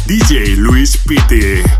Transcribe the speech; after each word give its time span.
DJ 0.05 0.55
Luis 0.57 0.95
Piti. 0.97 1.78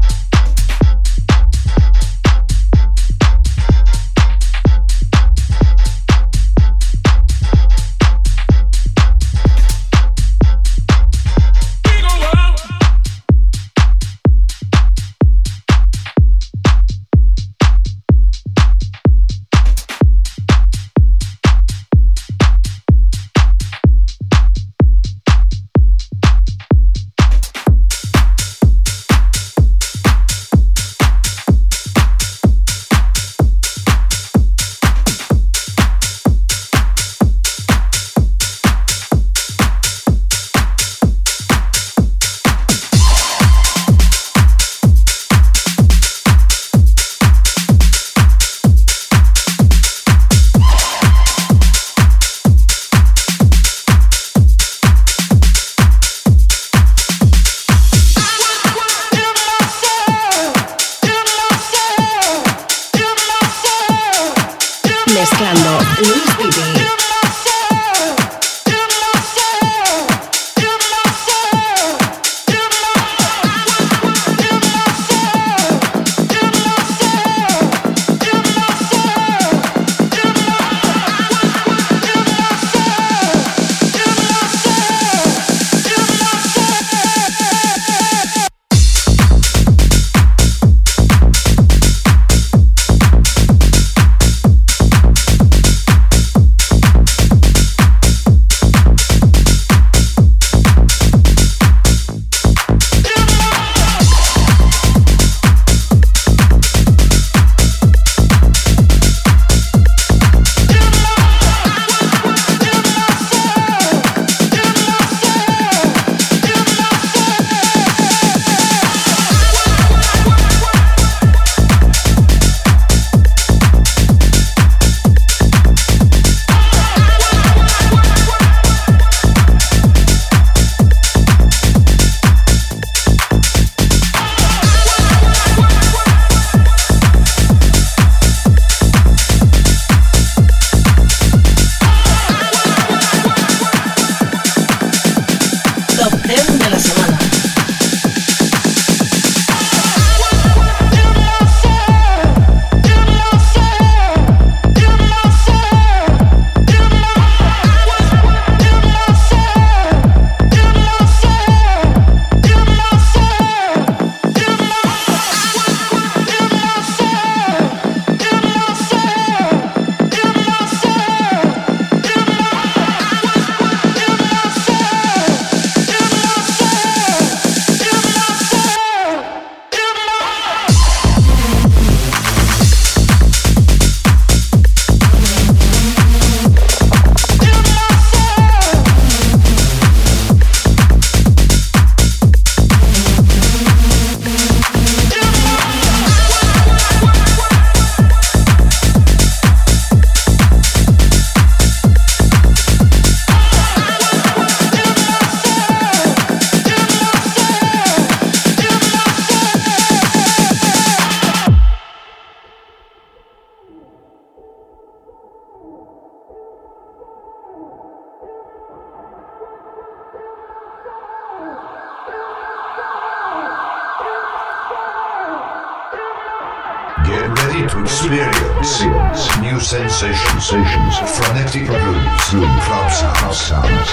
Aesthetic 231.49 231.67
Blues, 231.67 232.29
Club 232.29 232.91
Sounds, 232.91 233.39
Sounds, 233.39 233.89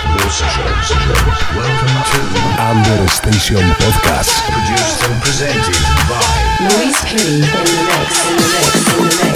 Welcome 1.57 1.97
to 2.05 2.21
Under 2.61 3.09
Station 3.09 3.65
Podcast. 3.81 4.45
Produced 4.53 5.01
and 5.09 5.23
presented 5.23 5.81
by 6.07 6.37
Luis 6.69 7.01
P. 7.05 7.17
In 7.17 7.41
the 7.41 7.49
mix, 7.89 8.29
in 8.29 8.37
the 8.37 8.43
mix, 8.53 8.77
in 8.93 9.09
the 9.09 9.25
mix. 9.25 9.36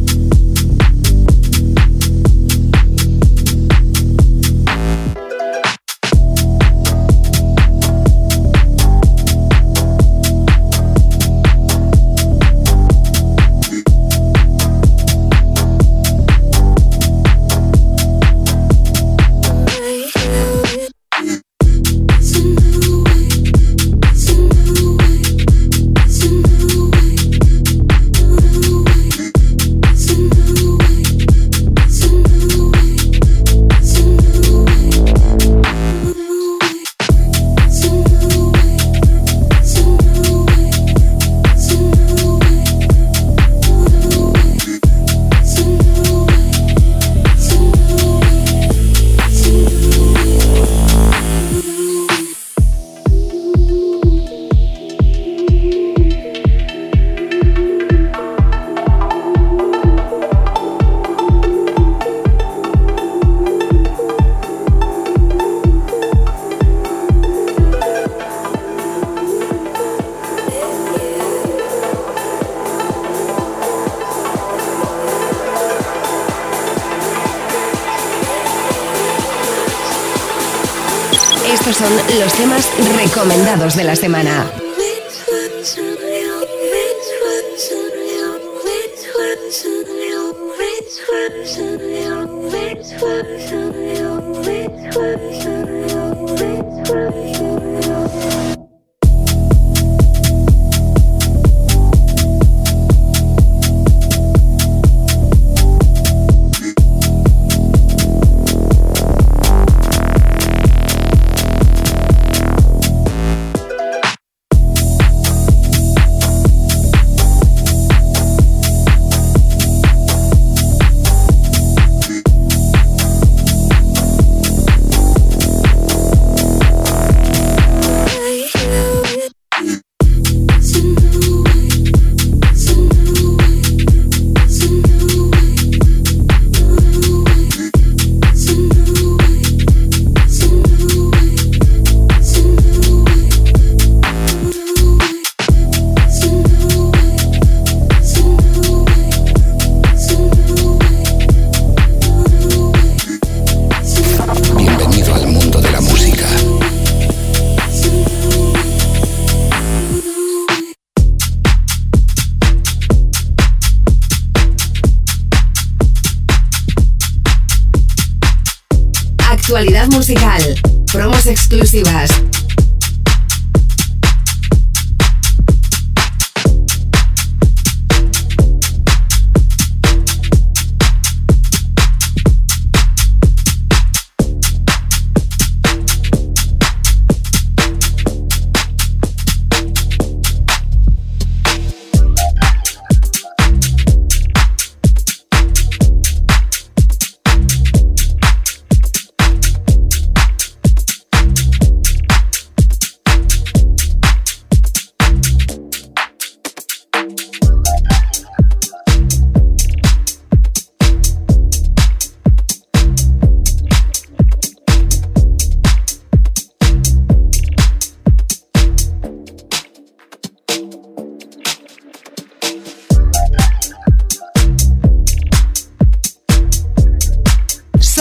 De 83.59 83.83
la 83.83 83.95
semana. 83.97 84.50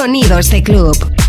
Sonidos 0.01 0.49
de 0.49 0.63
club. 0.63 1.20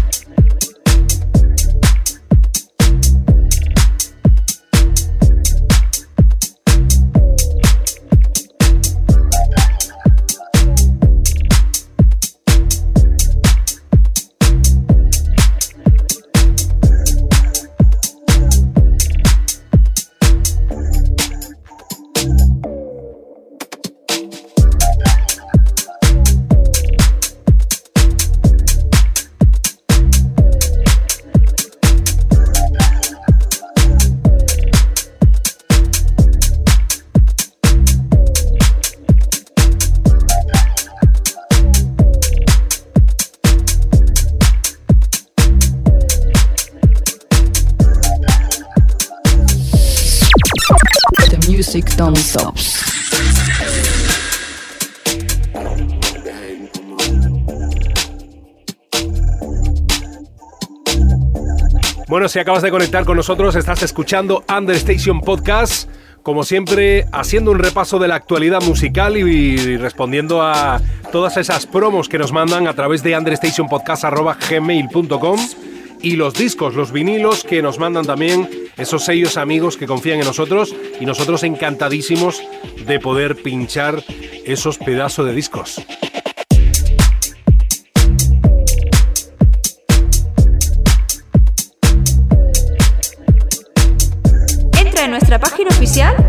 Si 62.31 62.39
acabas 62.39 62.63
de 62.63 62.71
conectar 62.71 63.03
con 63.03 63.17
nosotros, 63.17 63.57
estás 63.57 63.83
escuchando 63.83 64.45
Understation 64.47 65.19
Podcast. 65.19 65.89
Como 66.23 66.43
siempre, 66.43 67.05
haciendo 67.11 67.51
un 67.51 67.59
repaso 67.59 67.99
de 67.99 68.07
la 68.07 68.15
actualidad 68.15 68.61
musical 68.61 69.17
y, 69.17 69.75
respondiendo 69.75 70.41
a 70.41 70.79
todas 71.11 71.35
esas 71.35 71.65
promos 71.65 72.07
que 72.07 72.17
nos 72.17 72.31
mandan 72.31 72.67
a 72.67 72.73
través 72.73 73.03
de 73.03 73.17
understationpodcast.gmail.com 73.17 75.39
y 76.01 76.15
los 76.15 76.35
discos, 76.35 76.73
los 76.73 76.93
vinilos 76.93 77.43
que 77.43 77.61
nos 77.61 77.79
mandan 77.79 78.05
también 78.05 78.49
esos 78.77 79.03
sellos 79.03 79.35
amigos 79.35 79.75
que 79.75 79.85
confían 79.85 80.19
en 80.19 80.25
nosotros 80.25 80.73
y 81.01 81.05
nosotros 81.05 81.43
encantadísimos 81.43 82.41
de 82.87 82.97
poder 83.01 83.43
pinchar 83.43 84.01
esos 84.45 84.77
pedazos 84.77 85.25
de 85.25 85.33
discos. 85.33 85.81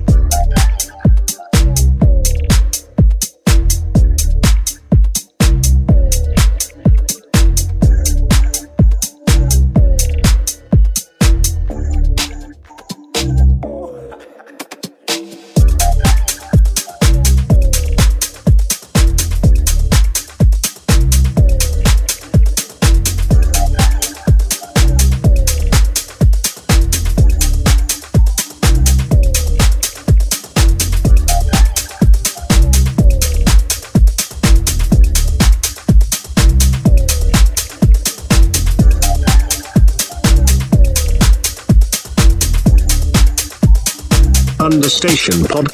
Understation 45.02 45.44
Podcast. 45.48 45.69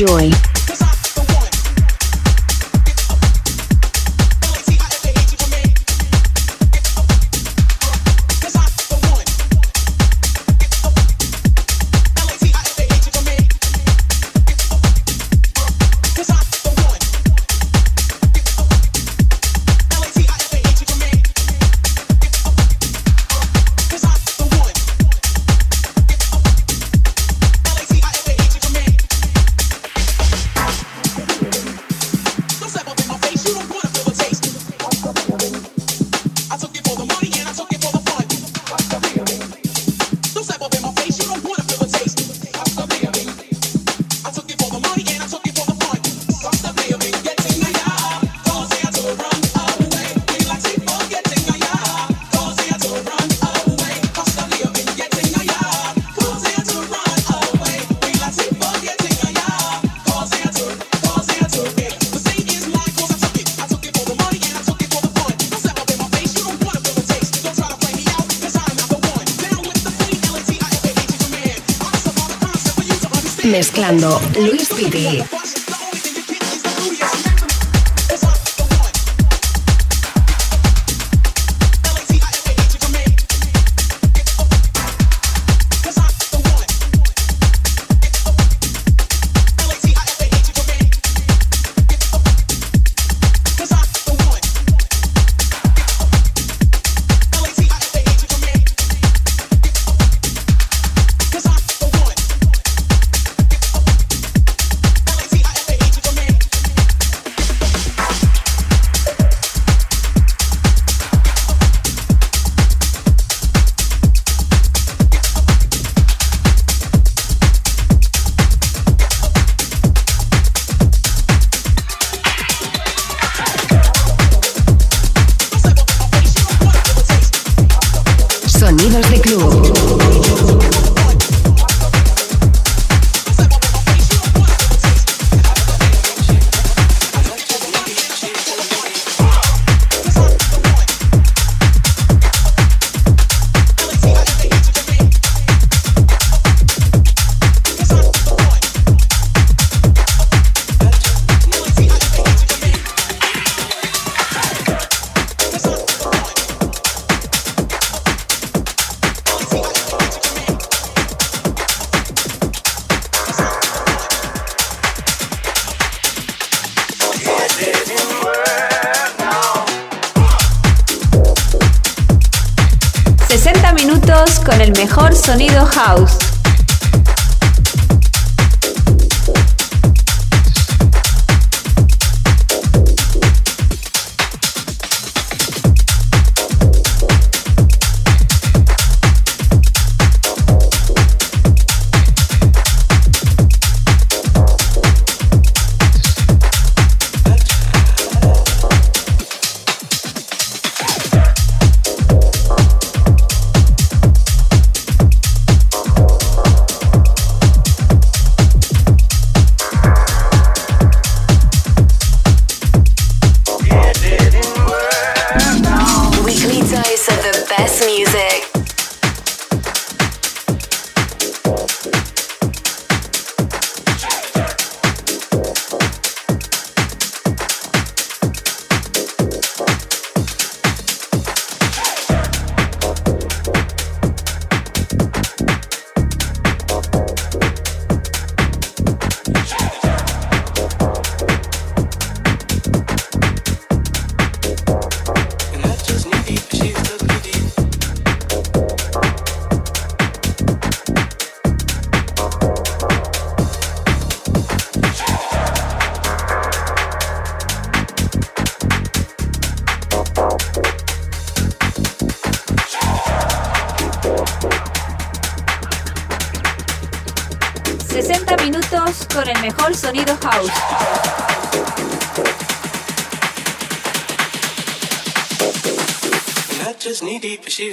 Enjoy. 0.00 0.49
Mezclando 73.90 74.20
Luis 74.38 74.68
Piti. 74.68 75.29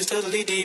Totally 0.07 0.43
deep. 0.45 0.56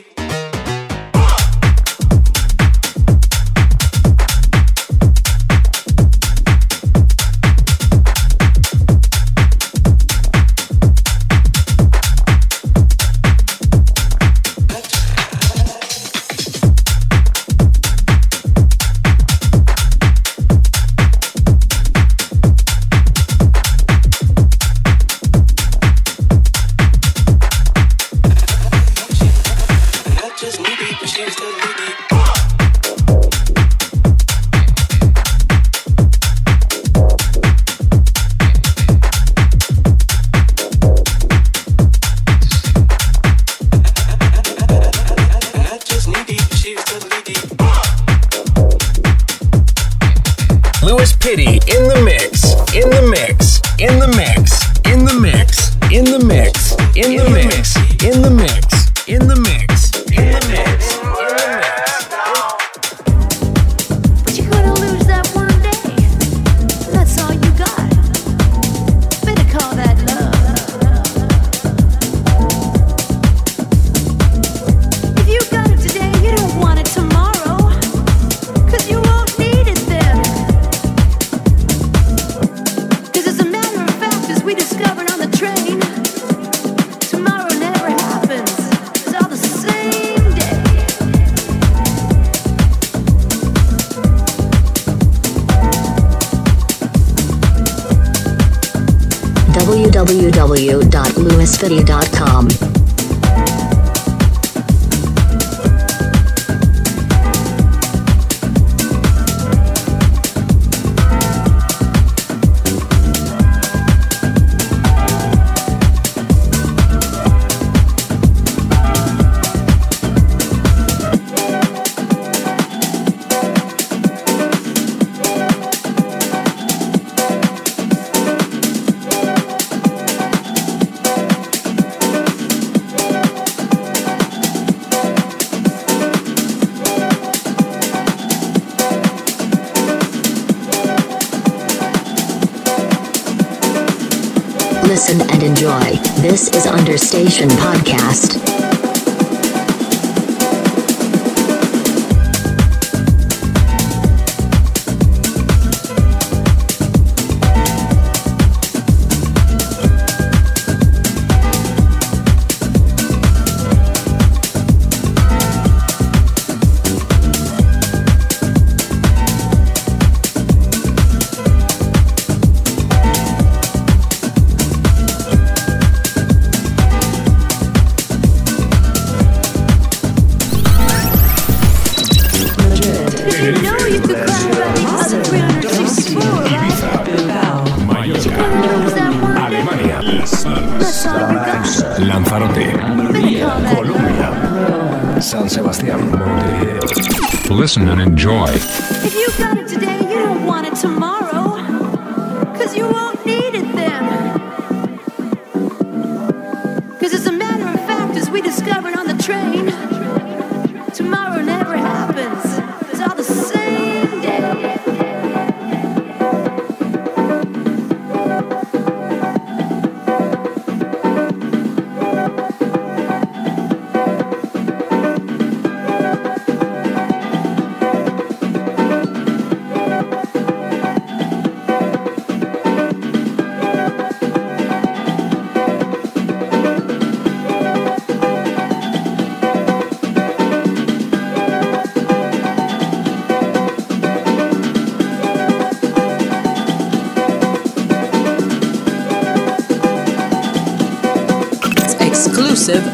And 197.89 198.01
enjoy. 198.01 198.62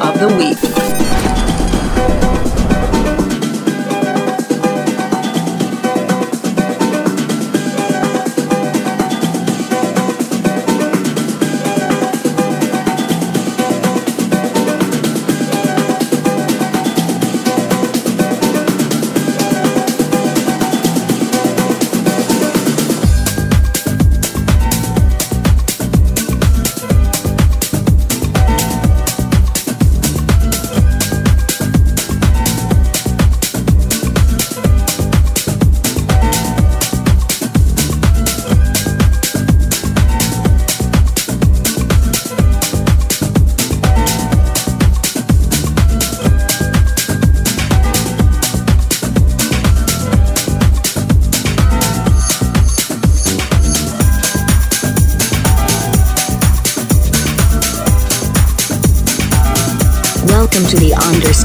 Of 0.02 0.20
the 0.20 0.28
week. 0.38 0.59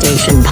Understation 0.05 0.44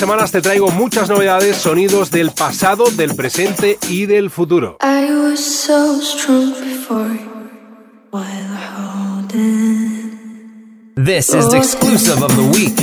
semanas 0.00 0.32
te 0.32 0.40
traigo 0.40 0.70
muchas 0.70 1.10
novedades, 1.10 1.58
sonidos 1.58 2.10
del 2.10 2.30
pasado, 2.30 2.86
del 2.90 3.14
presente 3.14 3.78
y 3.90 4.06
del 4.06 4.30
futuro. 4.30 4.78
I 4.82 5.12
was 5.12 5.40
so 5.40 6.00
strong 6.00 6.54
before 6.54 7.18
while 8.10 8.24
holding. 8.78 10.14
This 10.96 11.34
is 11.34 11.50
the 11.50 11.58
exclusive 11.58 12.24
of 12.24 12.34
the 12.34 12.58
week. 12.58 12.79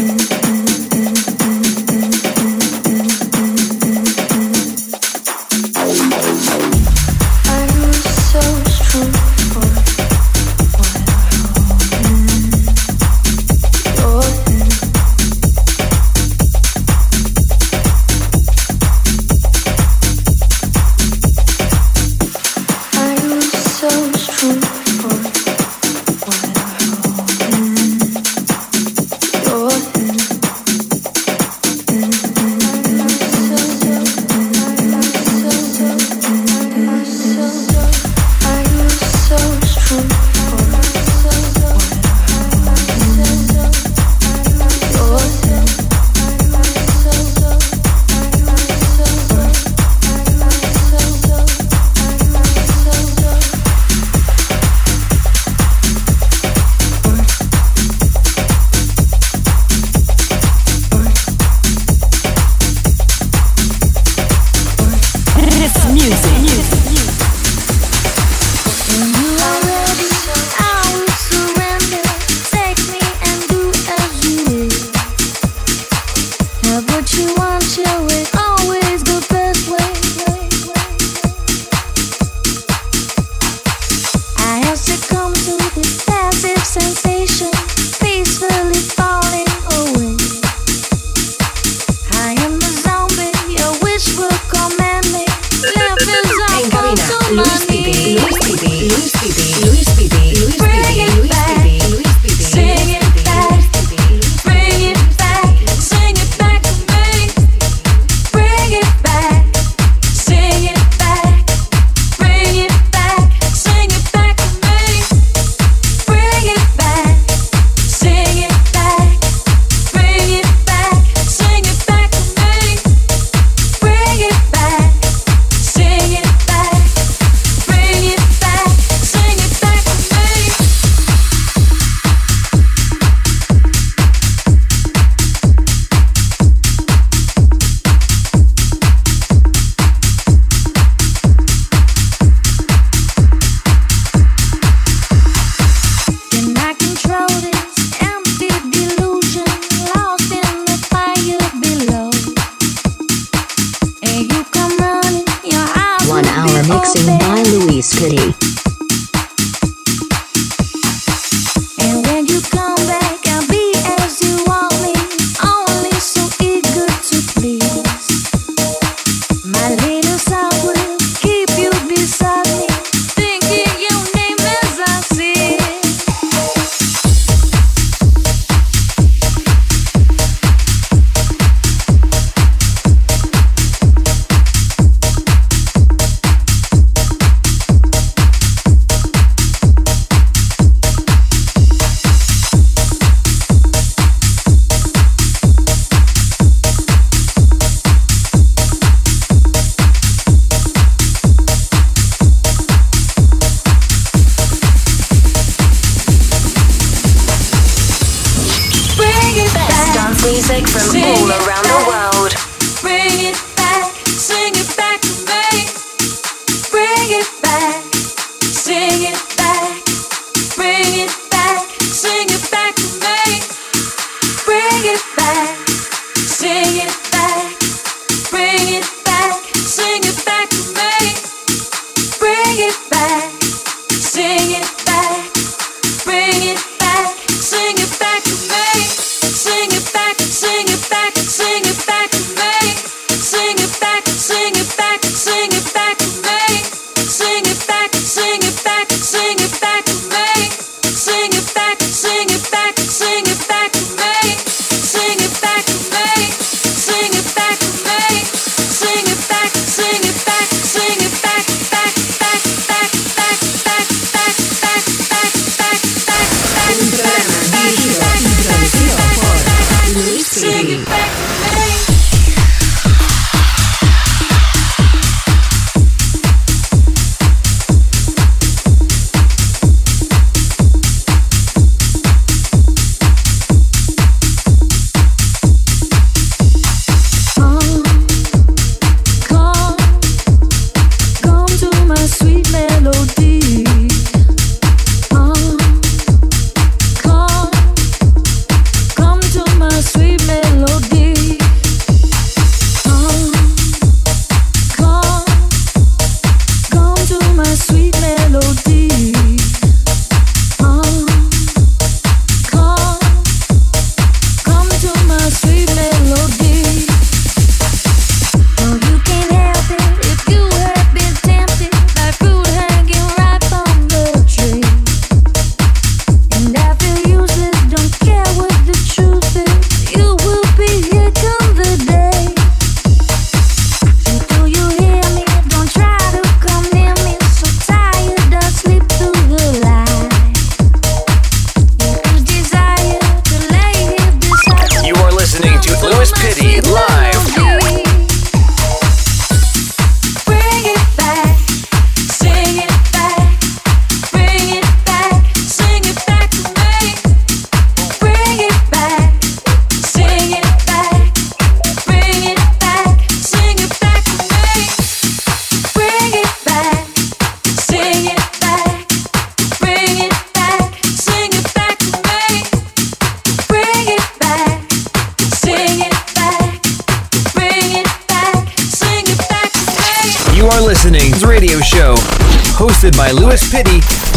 Hosted 382.78 382.96
by 382.96 383.10
Louis 383.12 383.52
Pitty. 383.52 384.17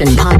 Understation 0.00 0.16
Podcast 0.16 0.39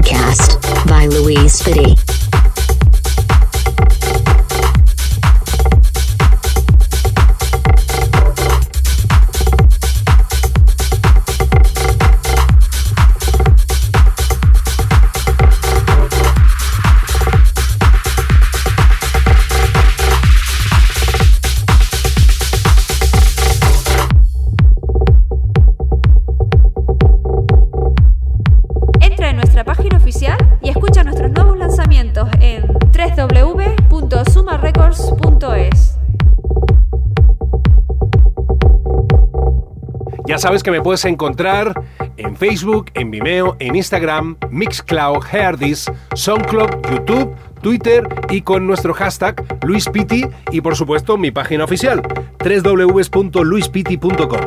sabes 40.50 40.64
que 40.64 40.72
me 40.72 40.82
puedes 40.82 41.04
encontrar 41.04 41.80
en 42.16 42.34
Facebook, 42.34 42.86
en 42.94 43.12
Vimeo, 43.12 43.54
en 43.60 43.76
Instagram, 43.76 44.36
Mixcloud, 44.50 45.24
Heardis, 45.30 45.88
SoundCloud, 46.12 46.70
YouTube, 46.90 47.36
Twitter 47.62 48.02
y 48.30 48.40
con 48.42 48.66
nuestro 48.66 48.92
hashtag 48.92 49.40
LuisPiti 49.64 50.26
y 50.50 50.60
por 50.60 50.74
supuesto 50.74 51.16
mi 51.16 51.30
página 51.30 51.62
oficial 51.62 52.02
www.luispiti.com. 52.44 54.40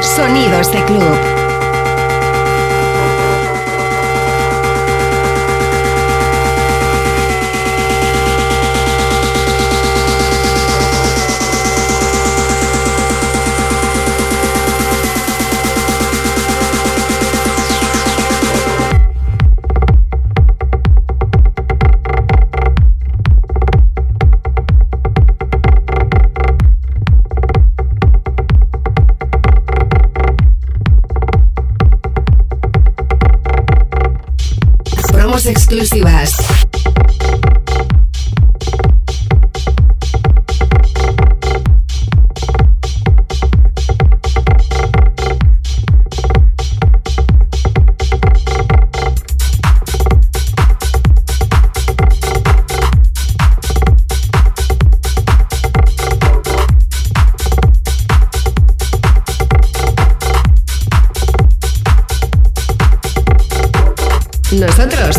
Sonidos 0.00 0.72
de 0.72 0.84
club. 0.86 1.37
Promos 35.38 35.46
exclusivas. 35.46 36.36
Nosotros 64.50 65.18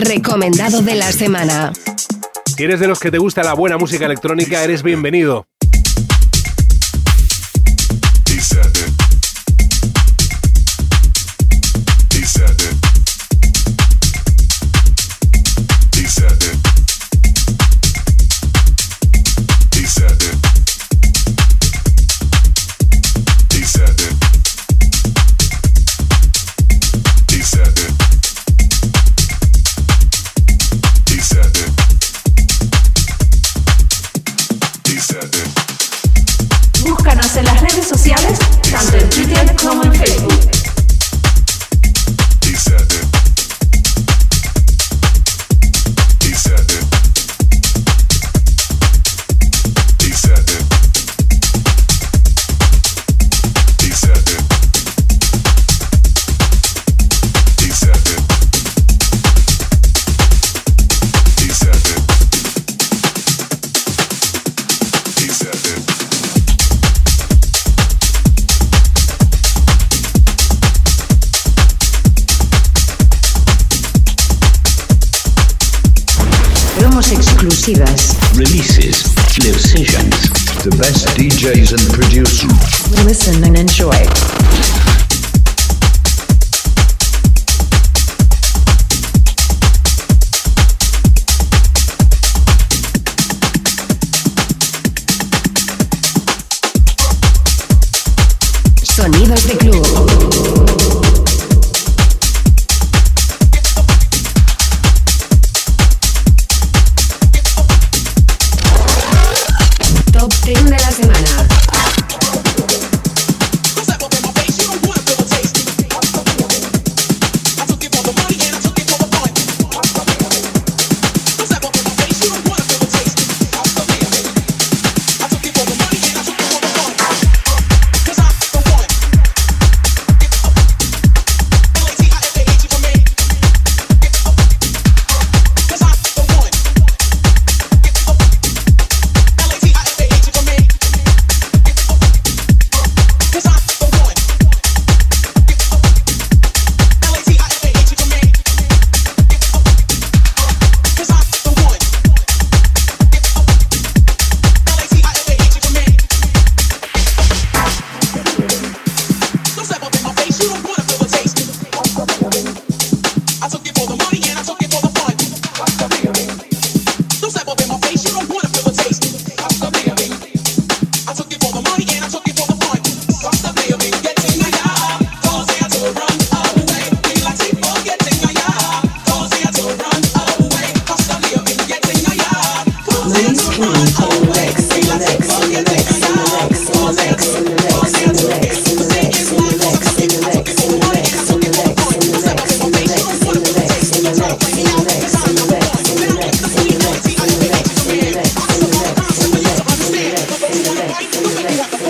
recomendado 0.00 0.82
de 0.82 0.94
la 0.94 1.12
semana. 1.12 1.72
Si 2.44 2.64
eres 2.64 2.80
de 2.80 2.88
los 2.88 2.98
que 2.98 3.10
te 3.10 3.18
gusta 3.18 3.42
la 3.42 3.54
buena 3.54 3.78
música 3.78 4.06
electrónica, 4.06 4.62
eres 4.62 4.82
bienvenido. 4.82 5.46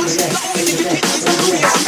regrets, 0.09 0.73
regrets, 0.73 1.51
regrets. 1.53 1.88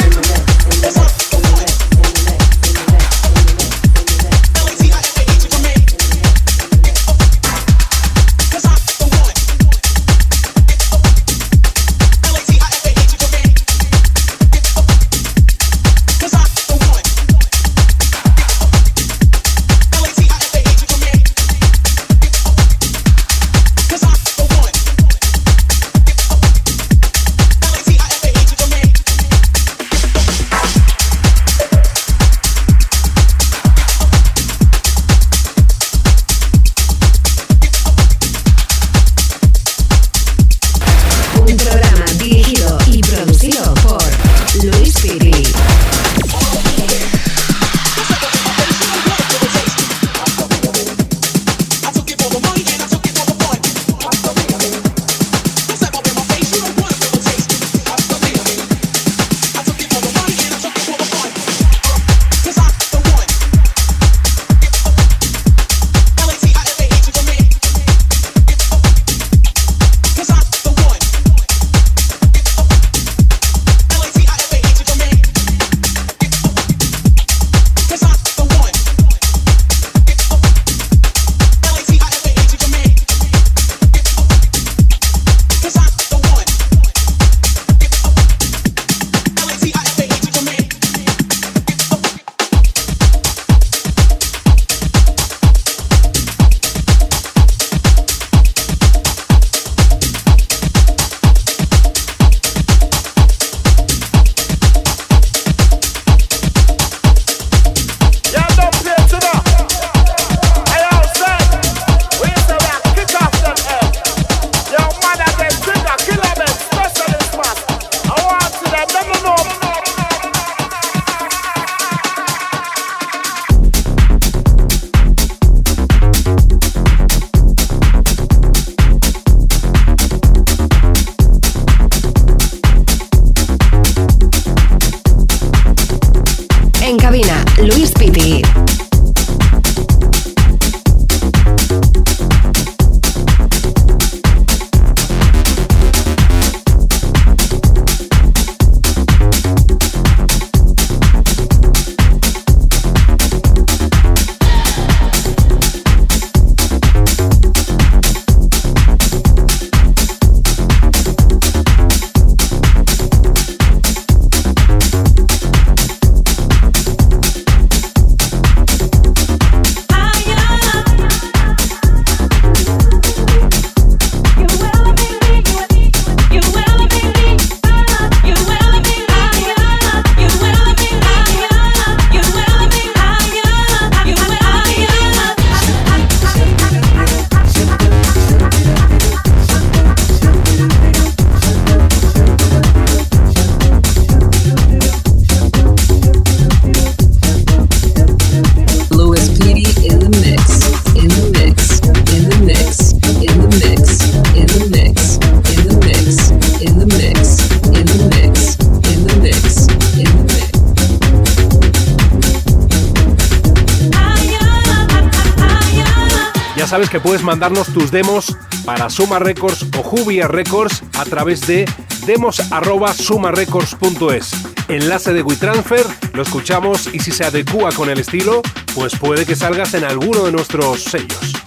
Puedes 217.03 217.23
mandarnos 217.23 217.67
tus 217.67 217.91
demos 217.91 218.35
para 218.65 218.89
Suma 218.89 219.19
Records 219.19 219.67
o 219.77 219.83
Jubia 219.83 220.27
Records 220.27 220.81
a 220.97 221.05
través 221.05 221.45
de 221.47 221.69
demos@sumarecords.es. 222.05 224.31
Enlace 224.67 225.13
de 225.13 225.21
WeTransfer, 225.21 225.85
lo 226.13 226.23
escuchamos 226.23 226.89
y 226.93 226.99
si 226.99 227.11
se 227.11 227.23
adecua 227.25 227.71
con 227.71 227.89
el 227.89 227.99
estilo, 227.99 228.41
pues 228.75 228.95
puede 228.95 229.25
que 229.25 229.35
salgas 229.35 229.73
en 229.73 229.83
alguno 229.83 230.23
de 230.23 230.31
nuestros 230.31 230.83
sellos. 230.83 231.40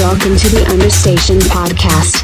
Welcome 0.00 0.36
to 0.36 0.48
the 0.48 0.66
Understation 0.68 1.38
Podcast. 1.38 2.23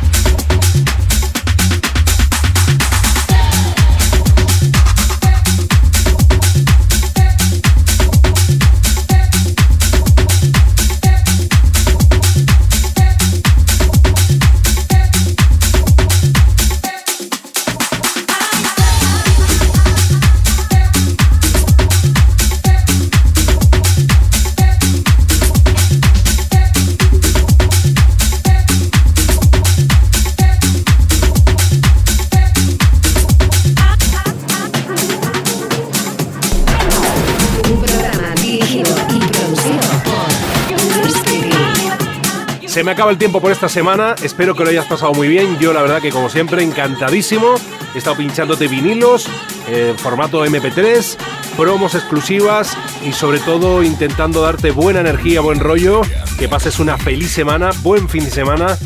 Acaba 43.01 43.13
el 43.13 43.19
tiempo 43.19 43.41
por 43.41 43.51
esta 43.51 43.71
semana, 43.71 44.15
espero 44.23 44.55
que 44.55 44.63
lo 44.63 44.69
hayas 44.69 44.85
pasado 44.85 45.15
muy 45.15 45.27
bien. 45.27 45.59
Yo 45.59 45.73
la 45.73 45.81
verdad 45.81 46.03
que 46.03 46.11
como 46.11 46.29
siempre 46.29 46.63
encantadísimo. 46.63 47.55
He 47.95 47.99
estado 47.99 48.19
pinchándote 48.19 48.69
vinilos, 48.69 49.27
eh, 49.69 49.95
formato 49.97 50.45
MP3, 50.45 51.17
promos 51.57 51.95
exclusivas 51.95 52.77
y 53.03 53.13
sobre 53.13 53.39
todo 53.39 53.83
intentando 53.83 54.43
darte 54.43 54.71
buena 54.71 55.01
energía, 55.01 55.41
buen 55.41 55.61
rollo, 55.61 56.03
que 56.39 56.47
pases 56.47 56.79
una 56.79 56.99
feliz 56.99 57.31
semana, 57.31 57.71
buen 57.83 58.07
fin 58.07 58.23
de 58.23 58.31
semana 58.31 58.77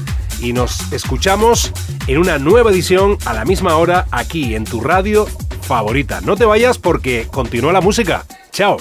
y 0.41 0.53
nos 0.53 0.93
escuchamos 0.93 1.73
en 2.07 2.19
una 2.19 2.39
nueva 2.39 2.71
edición 2.71 3.19
a 3.25 3.35
la 3.35 3.45
misma 3.45 3.79
hora 3.79 4.07
aquí 4.13 4.55
en 4.55 4.63
tu 4.63 4.81
radio 4.81 5.27
favorita. 5.63 6.21
No 6.21 6.37
te 6.37 6.45
vayas 6.45 6.79
porque 6.79 7.27
continúa 7.33 7.73
la 7.73 7.81
música. 7.81 8.27
Chao. 8.53 8.77